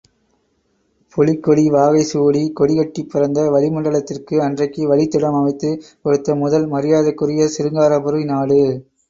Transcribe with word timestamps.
புலிக்கொடி 1.13 1.65
வாகை 1.69 2.01
சூடிக் 2.07 2.55
கொடிகட்டி 2.59 3.01
பறந்த 3.05 3.43
சோழமண்டலத்திற்கு, 3.47 4.35
அன்றைக்கு 4.47 4.89
வழித்தடம் 4.91 5.39
அமைத்துக் 5.41 5.85
கொடுத்த 6.01 6.39
முதல் 6.43 6.67
மரியாதைக்குரியது 6.73 7.55
சிருங்காரபுரி 7.55 8.25
நாடு!.. 8.33 8.61